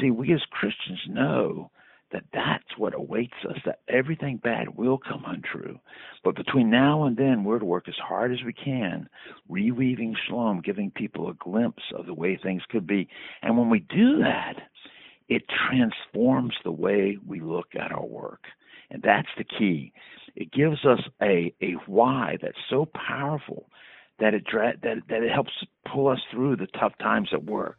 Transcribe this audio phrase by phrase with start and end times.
[0.00, 1.70] see, we as Christians know
[2.12, 5.78] that that's what awaits us, that everything bad will come untrue.
[6.24, 9.08] But between now and then, we're to work as hard as we can,
[9.48, 13.08] reweaving shalom, giving people a glimpse of the way things could be.
[13.42, 14.54] And when we do that,
[15.28, 18.42] it transforms the way we look at our work.
[18.90, 19.92] And that's the key.
[20.34, 23.68] It gives us a, a why that's so powerful
[24.18, 25.52] that it, that, that it helps
[25.90, 27.76] pull us through the tough times at work.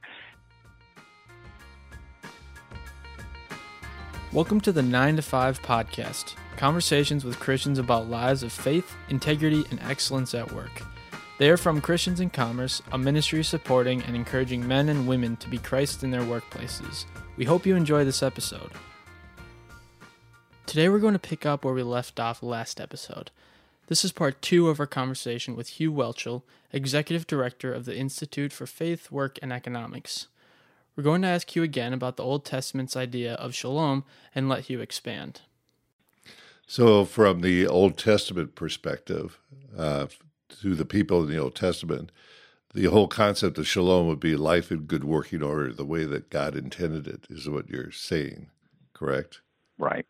[4.34, 9.66] Welcome to the 9 to 5 podcast conversations with Christians about lives of faith, integrity,
[9.70, 10.84] and excellence at work.
[11.38, 15.50] They are from Christians in Commerce, a ministry supporting and encouraging men and women to
[15.50, 17.04] be Christ in their workplaces.
[17.36, 18.72] We hope you enjoy this episode.
[20.66, 23.32] Today we're going to pick up where we left off last episode.
[23.88, 28.54] This is part two of our conversation with Hugh Whelchel, Executive Director of the Institute
[28.54, 30.28] for Faith, Work, and Economics.
[30.96, 34.04] We're going to ask Hugh again about the Old Testament's idea of shalom
[34.36, 35.42] and let Hugh expand.
[36.68, 39.40] So, from the Old Testament perspective,
[39.78, 40.08] uh,
[40.62, 42.12] to the people in the Old Testament,
[42.74, 46.30] the whole concept of shalom would be life in good working order, the way that
[46.30, 48.48] God intended it, is what you're saying,
[48.94, 49.42] correct?
[49.78, 50.06] Right.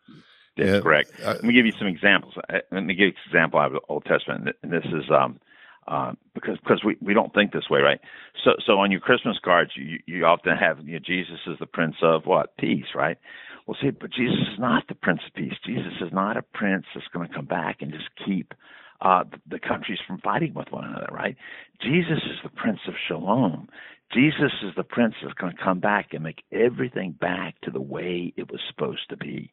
[0.56, 1.12] That's and, correct.
[1.22, 2.34] Uh, Let me give you some examples.
[2.50, 4.54] Let me give you an example out of the Old Testament.
[4.62, 5.40] And this is um,
[5.88, 8.00] uh, because because we, we don't think this way, right?
[8.44, 11.66] So so on your Christmas cards, you you often have you know, Jesus is the
[11.66, 13.18] Prince of what peace, right?
[13.66, 15.54] Well, see, but Jesus is not the Prince of Peace.
[15.64, 18.54] Jesus is not a prince that's going to come back and just keep
[19.00, 21.36] uh, the countries from fighting with one another, right?
[21.80, 23.68] Jesus is the Prince of Shalom.
[24.12, 27.80] Jesus is the Prince that's going to come back and make everything back to the
[27.80, 29.50] way it was supposed to be.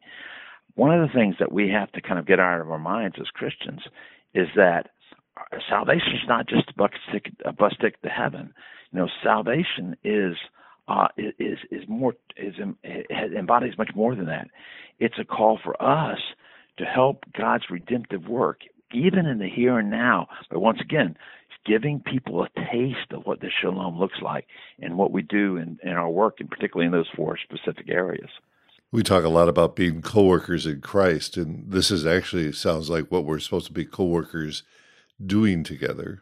[0.75, 3.17] One of the things that we have to kind of get out of our minds
[3.19, 3.81] as Christians
[4.33, 4.89] is that
[5.69, 8.53] salvation is not just a bus ticket, a bus ticket to heaven.
[8.91, 10.35] You know, salvation is
[10.87, 12.55] uh, is is more is
[13.37, 14.47] embodies much more than that.
[14.99, 16.19] It's a call for us
[16.77, 18.61] to help God's redemptive work,
[18.93, 20.27] even in the here and now.
[20.49, 21.15] But once again,
[21.65, 24.47] giving people a taste of what the shalom looks like
[24.79, 28.29] and what we do in, in our work, and particularly in those four specific areas.
[28.91, 33.11] We talk a lot about being co-workers in Christ, and this is actually sounds like
[33.11, 34.63] what we're supposed to be co-workers
[35.25, 36.21] doing together.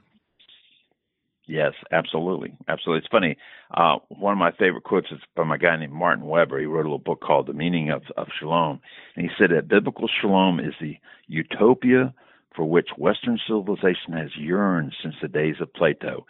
[1.47, 2.99] Yes, absolutely, absolutely.
[2.99, 3.37] It's funny.
[3.71, 6.59] Uh, one of my favorite quotes is from a guy named Martin Weber.
[6.59, 8.81] He wrote a little book called "The Meaning of, of Shalom,"
[9.15, 10.97] and he said that biblical shalom is the
[11.27, 12.13] utopia
[12.53, 16.25] for which Western civilization has yearned since the days of Plato.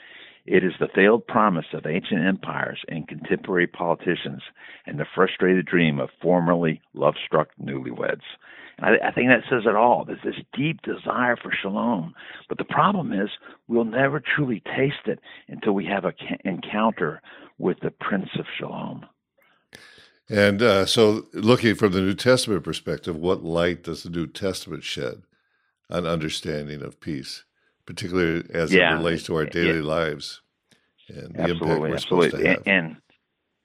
[0.45, 4.43] It is the failed promise of ancient empires and contemporary politicians,
[4.85, 8.21] and the frustrated dream of formerly love-struck newlyweds.
[8.79, 10.05] I, I think that says it all.
[10.05, 12.13] There's this deep desire for shalom.
[12.47, 13.29] But the problem is,
[13.67, 16.13] we'll never truly taste it until we have an
[16.45, 17.21] encounter
[17.57, 19.05] with the Prince of Shalom.
[20.29, 24.83] And uh, so, looking from the New Testament perspective, what light does the New Testament
[24.83, 25.23] shed
[25.89, 27.45] on understanding of peace,
[27.85, 28.93] particularly as yeah.
[28.93, 29.83] it relates to our daily yeah.
[29.83, 30.41] lives
[31.07, 32.29] and the absolutely, impact we're absolutely.
[32.29, 32.63] supposed to have?
[32.65, 32.97] And, and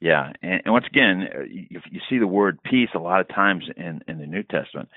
[0.03, 3.29] yeah, and, and once again, uh, you, you see the word peace a lot of
[3.29, 4.89] times in, in the New Testament.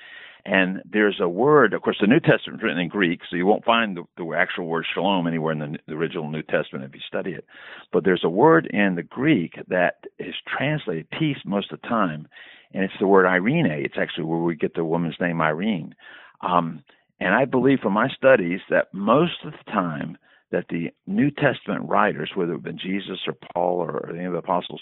[0.43, 3.45] And there's a word, of course, the New Testament is written in Greek, so you
[3.45, 6.95] won't find the, the actual word shalom anywhere in the, the, original New Testament if
[6.95, 7.45] you study it.
[7.93, 12.27] But there's a word in the Greek that is translated peace most of the time,
[12.73, 13.67] and it's the word Irene.
[13.67, 15.93] It's actually where we get the woman's name Irene.
[16.41, 16.83] Um,
[17.19, 20.17] and I believe from my studies that most of the time
[20.51, 24.33] that the New Testament writers, whether it have been Jesus or Paul or any of
[24.33, 24.81] the apostles,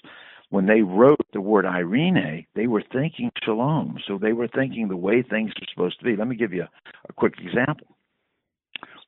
[0.49, 3.97] when they wrote the word Irene, they were thinking shalom.
[4.07, 6.15] So they were thinking the way things are supposed to be.
[6.15, 6.69] Let me give you a,
[7.09, 7.87] a quick example.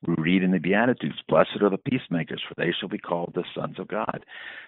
[0.06, 3.44] We read in the Beatitudes, Blessed are the peacemakers, for they shall be called the
[3.56, 4.26] sons of God.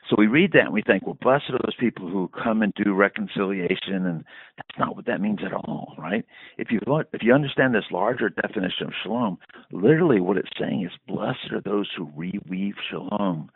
[0.10, 2.74] So we read that and we think, well, blessed are those people who come and
[2.74, 4.24] do reconciliation, and
[4.56, 6.26] that's not what that means at all, right?
[6.58, 9.38] If you look, if you understand this larger definition of shalom,
[9.72, 13.50] literally what it's saying is, blessed are those who reweave shalom.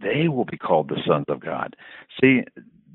[0.00, 1.76] They will be called the sons of God.
[2.20, 2.42] See,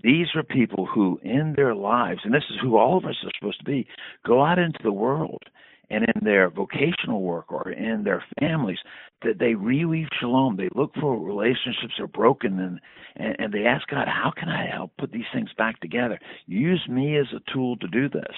[0.03, 3.31] these are people who, in their lives, and this is who all of us are
[3.37, 3.87] supposed to be,
[4.25, 5.43] go out into the world
[5.89, 8.79] and in their vocational work or in their families
[9.23, 10.57] that they reweave shalom.
[10.57, 12.79] They look for relationships that are broken and,
[13.15, 16.19] and and they ask god how can i help put these things back together?
[16.45, 18.35] Use me as a tool to do this.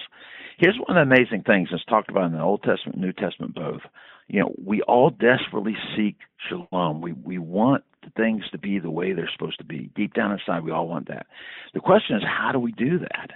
[0.58, 3.14] Here's one of the amazing things that's talked about in the old testament and new
[3.14, 3.82] testament both.
[4.28, 6.18] You know we all desperately seek
[6.48, 7.02] shalom.
[7.02, 7.84] We we want
[8.16, 9.90] things to be the way they're supposed to be.
[9.96, 11.28] Deep down inside we all want that.
[11.74, 13.32] The question is how do we do that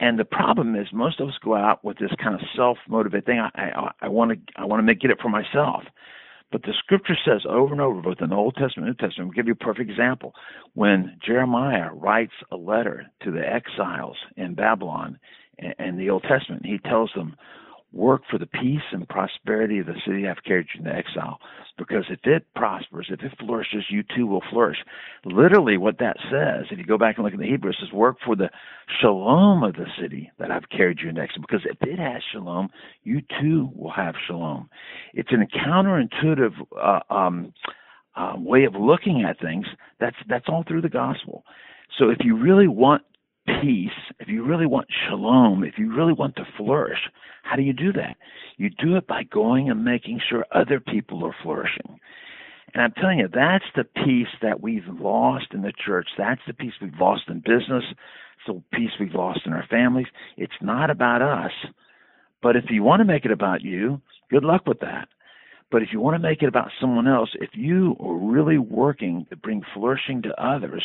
[0.00, 3.38] and the problem is, most of us go out with this kind of self-motivated thing.
[3.38, 5.84] I, I, want to, I want to make get it for myself.
[6.50, 9.30] But the scripture says over and over, both in the Old Testament and New Testament,
[9.30, 10.34] I'll give you a perfect example.
[10.74, 15.18] When Jeremiah writes a letter to the exiles in Babylon
[15.58, 17.36] in the Old Testament, he tells them,
[17.94, 21.38] work for the peace and prosperity of the city I've carried you into exile.
[21.78, 24.78] Because if it prospers, if it flourishes, you too will flourish.
[25.24, 27.92] Literally, what that says, if you go back and look at the Hebrew, it says,
[27.92, 28.50] work for the
[29.00, 31.42] shalom of the city that I've carried you into exile.
[31.42, 32.68] Because if it has shalom,
[33.04, 34.68] you too will have shalom.
[35.14, 37.52] It's an counterintuitive uh, um,
[38.16, 39.66] uh, way of looking at things.
[40.00, 41.44] That's that's all through the gospel.
[41.98, 43.02] So if you really want
[43.46, 46.98] peace, if you really want shalom, if you really want to flourish,
[47.42, 48.16] how do you do that?
[48.56, 51.98] You do it by going and making sure other people are flourishing.
[52.72, 56.08] And I'm telling you, that's the peace that we've lost in the church.
[56.18, 57.84] That's the peace we've lost in business.
[57.90, 60.08] It's the peace we've lost in our families.
[60.36, 61.52] It's not about us.
[62.42, 64.00] But if you want to make it about you,
[64.30, 65.08] good luck with that.
[65.70, 69.26] But if you want to make it about someone else, if you are really working
[69.30, 70.84] to bring flourishing to others,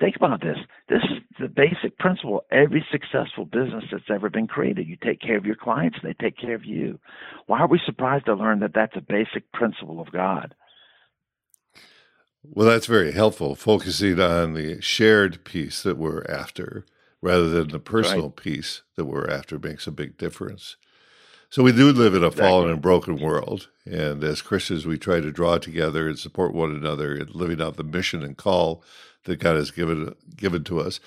[0.00, 0.56] Think about this.
[0.88, 2.38] This is the basic principle.
[2.38, 6.14] of Every successful business that's ever been created, you take care of your clients, they
[6.14, 6.98] take care of you.
[7.46, 10.54] Why are we surprised to learn that that's a basic principle of God?
[12.42, 16.86] Well, that's very helpful, focusing on the shared peace that we're after
[17.20, 18.36] rather than the personal right.
[18.36, 20.76] peace that we're after makes a big difference.
[21.50, 22.48] So we do live in a exactly.
[22.48, 26.70] fallen and broken world, and as Christians, we try to draw together and support one
[26.70, 28.82] another in living out the mission and call
[29.24, 31.00] that God has given given to us.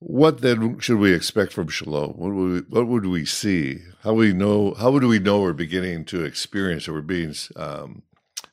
[0.00, 2.12] What then should we expect from Shalom?
[2.12, 3.78] What would we, what would we see?
[4.02, 4.74] How we know?
[4.74, 8.02] How would we know we're beginning to experience or we're being um,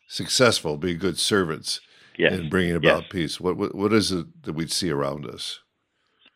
[0.07, 1.81] successful, being good servants
[2.17, 2.33] yes.
[2.33, 3.11] in bringing about yes.
[3.11, 3.41] peace?
[3.41, 5.59] What, what what is it that we see around us?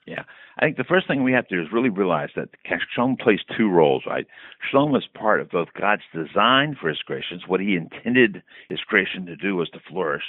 [0.05, 0.23] Yeah.
[0.57, 2.49] I think the first thing we have to do is really realize that
[2.93, 4.25] Shalom plays two roles, right?
[4.69, 9.25] Shalom is part of both God's design for His creations, what He intended His creation
[9.25, 10.23] to do was to flourish,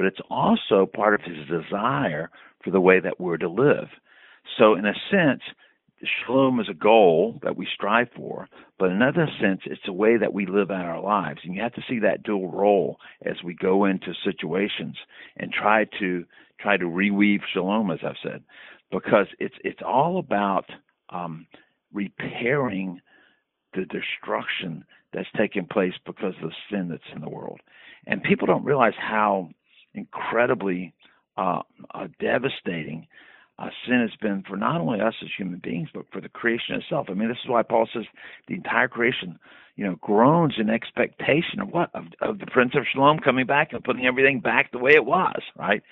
[0.00, 2.30] but it's also part of his desire
[2.64, 3.88] for the way that we're to live.
[4.56, 5.42] So, in a sense,
[6.24, 8.48] shalom is a goal that we strive for,
[8.78, 11.40] but in another sense, it's a way that we live out our lives.
[11.44, 14.96] And you have to see that dual role as we go into situations
[15.36, 16.24] and try to
[16.58, 18.42] try to reweave shalom, as I've said,
[18.90, 20.64] because it's it's all about
[21.10, 21.46] um,
[21.92, 23.02] repairing
[23.74, 24.82] the destruction
[25.12, 27.60] that's taken place because of the sin that's in the world.
[28.06, 29.50] And people don't realize how
[29.94, 30.94] incredibly
[31.36, 31.62] uh,
[31.94, 33.06] uh, devastating
[33.60, 36.76] uh, sin has been for not only us as human beings, but for the creation
[36.76, 37.08] itself.
[37.10, 38.04] I mean, this is why Paul says
[38.48, 39.38] the entire creation,
[39.76, 43.72] you know, groans in expectation of what of, of the Prince of Shalom coming back
[43.72, 45.82] and putting everything back the way it was, right?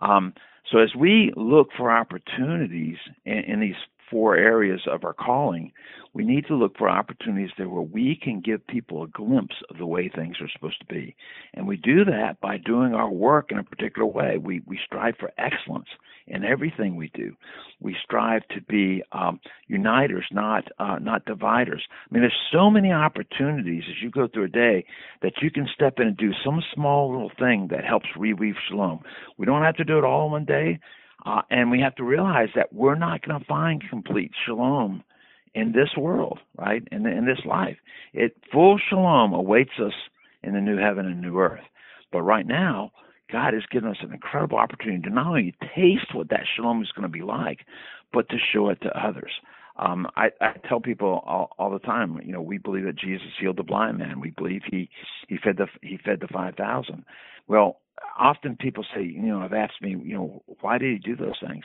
[0.00, 0.34] Um,
[0.70, 3.76] so as we look for opportunities in, in these
[4.12, 5.72] four areas of our calling,
[6.14, 9.78] we need to look for opportunities there where we can give people a glimpse of
[9.78, 11.16] the way things are supposed to be.
[11.54, 14.36] And we do that by doing our work in a particular way.
[14.36, 15.88] We, we strive for excellence
[16.26, 17.34] in everything we do.
[17.80, 21.82] We strive to be um, uniters, not uh, not dividers.
[21.90, 24.84] I mean, there's so many opportunities as you go through a day
[25.22, 29.00] that you can step in and do some small little thing that helps reweave shalom.
[29.36, 30.78] We don't have to do it all in one day.
[31.24, 35.02] Uh, and we have to realize that we're not going to find complete shalom
[35.54, 36.82] in this world, right?
[36.90, 37.76] In, in this life.
[38.12, 39.92] It full shalom awaits us
[40.42, 41.64] in the new heaven and new earth.
[42.10, 42.92] But right now,
[43.30, 46.92] God has given us an incredible opportunity to not only taste what that shalom is
[46.92, 47.60] going to be like,
[48.12, 49.32] but to show it to others.
[49.76, 53.28] Um, I, I tell people all, all the time, you know, we believe that Jesus
[53.40, 54.20] healed the blind man.
[54.20, 54.90] We believe he
[55.28, 57.04] he fed the he fed the five thousand.
[57.48, 57.80] Well,
[58.18, 61.40] often people say, you know, I've asked me, you know, why did he do those
[61.46, 61.64] things?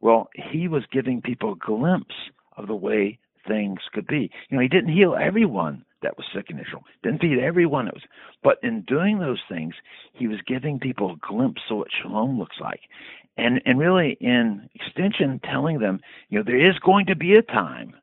[0.00, 2.14] Well, he was giving people a glimpse
[2.56, 4.30] of the way things could be.
[4.48, 7.94] You know, he didn't heal everyone that was sick in Israel, didn't feed everyone that
[7.94, 8.02] was,
[8.42, 9.74] but in doing those things,
[10.12, 12.80] he was giving people a glimpse of what shalom looks like,
[13.36, 17.42] and and really in extension telling them, you know, there is going to be a
[17.42, 17.94] time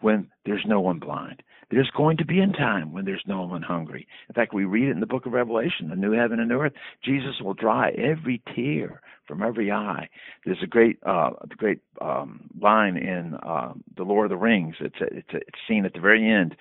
[0.00, 1.42] when there's no one blind.
[1.70, 4.06] There's going to be a time when there's no one hungry.
[4.28, 6.60] In fact, we read it in the book of Revelation, the new heaven and new
[6.60, 6.72] earth.
[7.04, 10.08] Jesus will dry every tear from every eye.
[10.44, 14.76] There's a great, uh, great um, line in uh, the Lord of the Rings.
[14.80, 16.56] It's a, it's, a, it's seen at the very end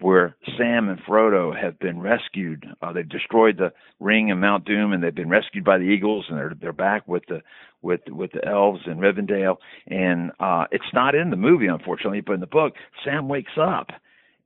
[0.00, 2.66] where Sam and Frodo have been rescued.
[2.80, 6.26] Uh, they've destroyed the ring in Mount Doom, and they've been rescued by the eagles,
[6.28, 7.42] and they're they're back with the
[7.82, 9.56] with with the elves in Rivendell.
[9.88, 12.74] And uh, it's not in the movie, unfortunately, but in the book,
[13.04, 13.88] Sam wakes up.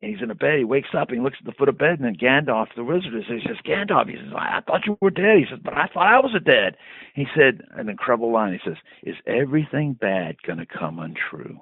[0.03, 0.59] And he's in a bed.
[0.59, 2.83] He wakes up and he looks at the foot of bed, and then Gandalf, the
[2.83, 5.39] wizard, says, he says, Gandalf, he says, I thought you were dead.
[5.39, 6.77] He says, but I thought I was dead.
[7.15, 8.53] He said, an incredible line.
[8.53, 11.61] He says, Is everything bad going to come untrue?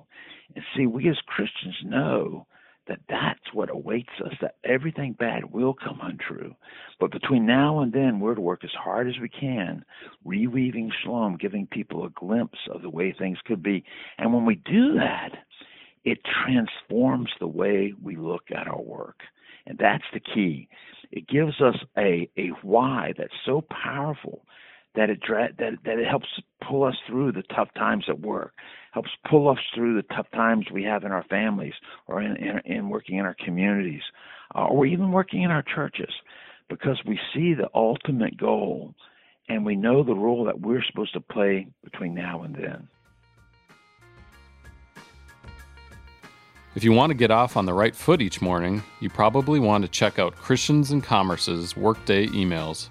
[0.56, 2.46] And see, we as Christians know
[2.88, 6.54] that that's what awaits us, that everything bad will come untrue.
[6.98, 9.84] But between now and then, we're to work as hard as we can,
[10.26, 13.84] reweaving shalom, giving people a glimpse of the way things could be.
[14.18, 15.30] And when we do that,
[16.04, 19.20] it transforms the way we look at our work.
[19.66, 20.68] And that's the key.
[21.12, 24.44] It gives us a, a why that's so powerful
[24.94, 26.26] that it that that it helps
[26.66, 28.52] pull us through the tough times at work,
[28.92, 31.74] helps pull us through the tough times we have in our families
[32.08, 34.02] or in in, in working in our communities,
[34.54, 36.12] uh, or even working in our churches,
[36.68, 38.94] because we see the ultimate goal,
[39.48, 42.88] and we know the role that we're supposed to play between now and then.
[46.76, 49.82] If you want to get off on the right foot each morning, you probably want
[49.82, 52.88] to check out Christians and Commerce's Workday emails.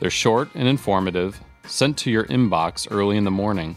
[0.00, 3.76] They're short and informative, sent to your inbox early in the morning.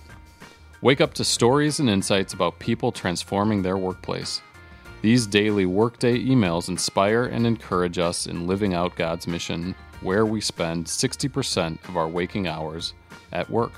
[0.82, 4.42] Wake up to stories and insights about people transforming their workplace.
[5.04, 10.42] These daily Workday emails inspire and encourage us in living out God's mission, where we
[10.42, 12.96] spend 60% of our waking hours
[13.32, 13.74] at work.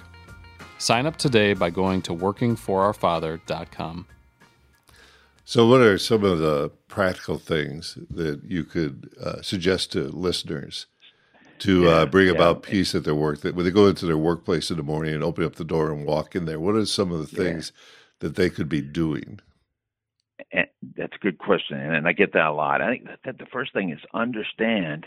[0.77, 4.05] Sign up today by going to workingforourfather.com.
[5.49, 10.87] So, what are some of the practical things that you could uh, suggest to listeners
[11.59, 12.33] to uh, yeah, uh, bring yeah.
[12.33, 13.39] about peace at their work?
[13.39, 15.89] That when they go into their workplace in the morning and open up the door
[15.89, 18.27] and walk in there, what are some of the things yeah.
[18.27, 19.39] that they could be doing?
[20.51, 22.81] And that's a good question, and I get that a lot.
[22.81, 25.05] I think that the first thing is understand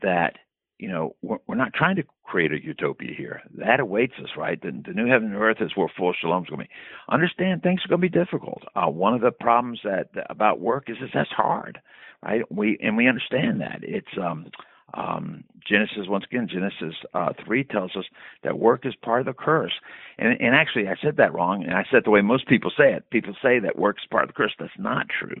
[0.00, 0.38] that
[0.78, 3.42] you know, we're, we're not trying to create a utopia here.
[3.56, 4.60] That awaits us, right?
[4.60, 6.70] The, the new heaven and earth is where full shalom is going to be.
[7.08, 8.62] Understand things are going to be difficult.
[8.74, 11.80] Uh, one of the problems that about work is that that's hard,
[12.22, 12.42] right?
[12.50, 14.50] We and we understand that it's um,
[14.94, 18.04] um, Genesis once again Genesis uh, three tells us
[18.42, 19.72] that work is part of the curse.
[20.18, 22.92] And, and actually, I said that wrong, and I said the way most people say
[22.92, 23.08] it.
[23.10, 24.54] People say that work is part of the curse.
[24.58, 25.40] That's not true.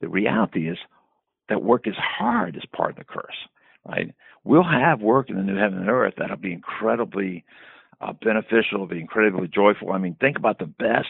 [0.00, 0.78] The reality is
[1.48, 3.36] that work is hard is part of the curse
[3.88, 4.14] right?
[4.46, 7.44] We'll have work in the new heaven and earth that'll be incredibly
[8.00, 9.90] uh, beneficial, be incredibly joyful.
[9.92, 11.08] I mean, think about the best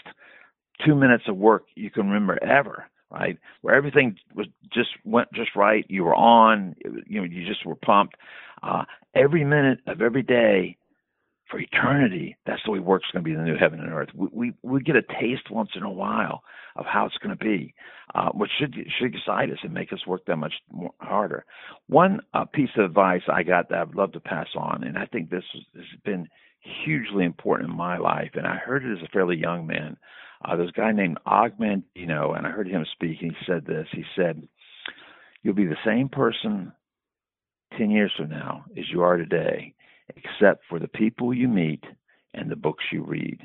[0.84, 3.38] two minutes of work you can remember ever, right?
[3.60, 5.84] Where everything was just went just right.
[5.88, 6.76] You were on,
[7.06, 8.16] you know, you just were pumped.
[8.62, 10.78] Uh, every minute of every day
[11.50, 14.08] for eternity, that's the way work's going to be in the new heaven and earth.
[14.14, 16.42] We, we, we get a taste once in a while
[16.74, 17.72] of how it's going to be,
[18.14, 21.44] uh, which should should excite us and make us work that much more harder.
[21.88, 25.06] One uh, piece of advice I got that I'd love to pass on, and I
[25.06, 26.28] think this, has been
[26.84, 29.96] hugely important in my life, and I heard it as a fairly young man.
[30.44, 33.64] Uh, there's a guy named Og Mandino, and I heard him speak, and he said
[33.64, 33.86] this.
[33.92, 34.46] He said,
[35.42, 36.72] "You'll be the same person
[37.78, 39.75] ten years from now as you are today."
[40.14, 41.84] Except for the people you meet
[42.34, 43.40] and the books you read.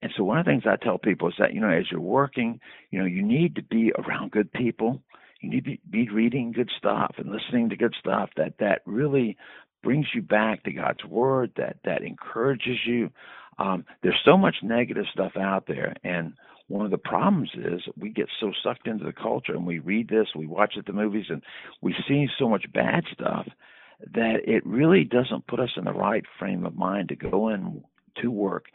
[0.00, 2.00] And so one of the things I tell people is that, you know, as you're
[2.00, 2.60] working,
[2.90, 5.02] you know, you need to be around good people.
[5.40, 9.36] You need to be reading good stuff and listening to good stuff that that really
[9.82, 13.10] brings you back to God's word, that that encourages you.
[13.58, 16.32] Um, there's so much negative stuff out there, and
[16.68, 20.08] one of the problems is we get so sucked into the culture and we read
[20.08, 21.42] this, we watch it the movies, and
[21.80, 23.46] we see so much bad stuff
[24.14, 27.82] that it really doesn't put us in the right frame of mind to go in
[28.22, 28.66] to work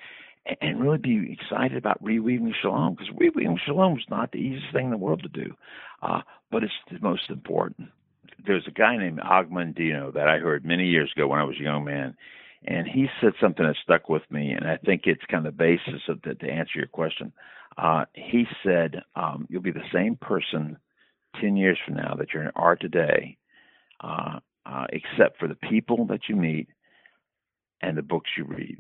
[0.61, 4.85] and really be excited about reweaving shalom because reweaving shalom is not the easiest thing
[4.85, 5.53] in the world to do,
[6.01, 7.89] uh, but it's the most important.
[8.45, 11.55] There's a guy named Og Mandino that I heard many years ago when I was
[11.59, 12.15] a young man,
[12.65, 15.57] and he said something that stuck with me, and I think it's kind of the
[15.57, 17.31] basis of the, to answer your question.
[17.77, 20.77] Uh, he said, um, "You'll be the same person
[21.39, 23.37] ten years from now that you are today."
[24.01, 26.67] Uh, uh, except for the people that you meet
[27.81, 28.77] and the books you read.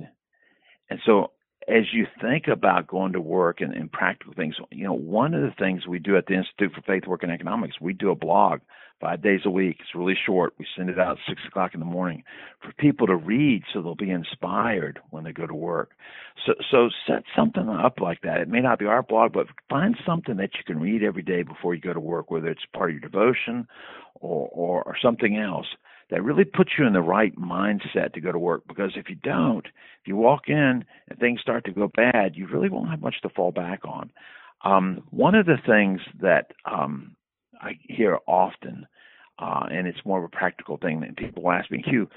[0.89, 1.31] And so,
[1.67, 5.41] as you think about going to work and, and practical things, you know, one of
[5.41, 8.15] the things we do at the Institute for Faith, Work, and Economics, we do a
[8.15, 8.59] blog
[8.99, 9.77] five days a week.
[9.81, 10.53] It's really short.
[10.57, 12.23] We send it out at six o'clock in the morning
[12.61, 15.91] for people to read so they'll be inspired when they go to work.
[16.45, 18.39] So, so set something up like that.
[18.39, 21.43] It may not be our blog, but find something that you can read every day
[21.43, 23.67] before you go to work, whether it's part of your devotion
[24.15, 25.67] or, or, or something else
[26.09, 28.63] that really puts you in the right mindset to go to work.
[28.67, 32.47] Because if you don't, if you walk in and things start to go bad, you
[32.47, 34.11] really won't have much to fall back on.
[34.63, 37.15] Um, one of the things that um,
[37.61, 38.87] I hear often,
[39.39, 42.07] uh, and it's more of a practical thing that people ask me, Hugh,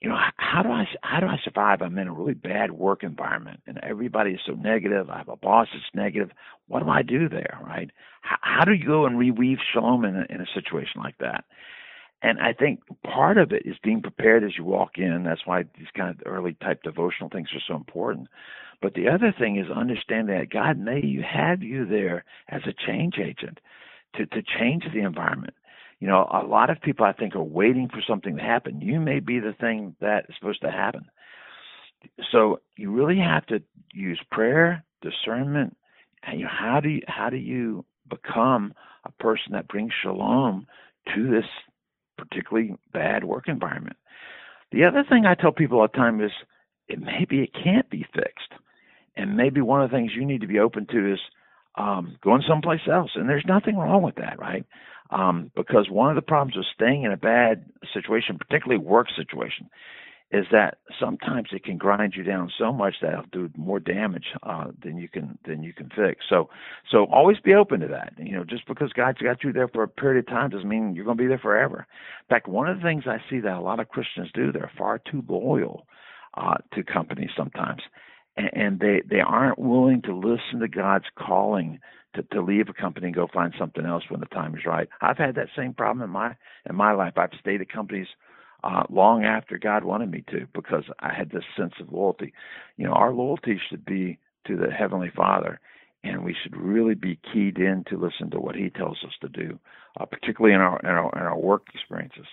[0.00, 1.82] you know, how do I how do I survive?
[1.82, 5.10] I'm in a really bad work environment, and everybody is so negative.
[5.10, 6.30] I have a boss that's negative.
[6.68, 7.90] What do I do there, right?
[8.22, 11.44] How, how do you go and reweave shalom in a, in a situation like that?
[12.22, 15.24] And I think part of it is being prepared as you walk in.
[15.24, 18.28] That's why these kind of early type devotional things are so important.
[18.82, 22.74] But the other thing is understanding that God may you have you there as a
[22.86, 23.60] change agent
[24.16, 25.54] to, to change the environment.
[25.98, 28.80] You know, a lot of people I think are waiting for something to happen.
[28.80, 31.04] You may be the thing that is supposed to happen.
[32.32, 33.62] So you really have to
[33.92, 35.76] use prayer, discernment,
[36.22, 38.74] and you know, how do you how do you become
[39.04, 40.66] a person that brings shalom
[41.14, 41.44] to this
[42.20, 43.96] particularly bad work environment?
[44.72, 46.30] The other thing I tell people all the time is
[46.88, 48.52] it maybe it can't be fixed.
[49.16, 51.18] And maybe one of the things you need to be open to is
[51.76, 53.10] um, going someplace else.
[53.14, 54.64] And there's nothing wrong with that, right?
[55.10, 59.68] Um, because one of the problems with staying in a bad situation, particularly work situation,
[60.32, 64.26] is that sometimes it can grind you down so much that it'll do more damage
[64.44, 66.24] uh, than you can than you can fix.
[66.28, 66.48] So
[66.90, 68.12] so always be open to that.
[68.16, 70.94] You know, just because God's got you there for a period of time doesn't mean
[70.94, 71.86] you're going to be there forever.
[72.20, 74.70] In fact, one of the things I see that a lot of Christians do, they're
[74.78, 75.86] far too loyal
[76.34, 77.82] uh, to companies sometimes,
[78.36, 81.80] and, and they they aren't willing to listen to God's calling
[82.14, 84.88] to, to leave a company and go find something else when the time is right.
[85.00, 86.36] I've had that same problem in my
[86.68, 87.14] in my life.
[87.16, 88.08] I've stayed at companies
[88.64, 92.32] uh, long after God wanted me to because I had this sense of loyalty.
[92.76, 95.60] You know, our loyalty should be to the Heavenly Father,
[96.02, 99.28] and we should really be keyed in to listen to what He tells us to
[99.28, 99.58] do,
[99.98, 102.26] uh, particularly in our, in our in our work experiences.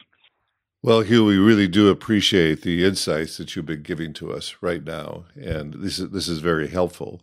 [0.84, 4.84] Well, Hugh, we really do appreciate the insights that you've been giving to us right
[4.84, 7.22] now, and this is this is very helpful.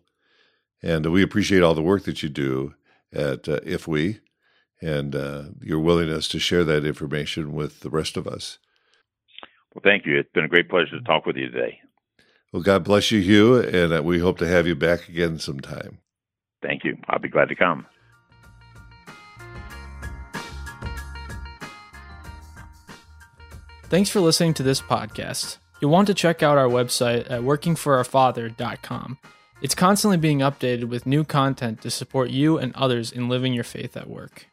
[0.82, 2.74] And we appreciate all the work that you do
[3.10, 4.20] at uh, IFWE
[4.82, 8.58] and uh, your willingness to share that information with the rest of us.
[9.74, 10.18] Well, thank you.
[10.18, 11.80] It's been a great pleasure to talk with you today.
[12.52, 15.98] Well, God bless you, Hugh, and uh, we hope to have you back again sometime.
[16.62, 16.96] Thank you.
[17.08, 17.86] I'll be glad to come.
[23.88, 25.58] Thanks for listening to this podcast.
[25.80, 29.18] You'll want to check out our website at workingforourfather.com.
[29.60, 33.64] It's constantly being updated with new content to support you and others in living your
[33.64, 34.46] faith at work.